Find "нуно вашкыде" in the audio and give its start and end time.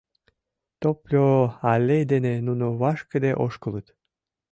2.47-3.31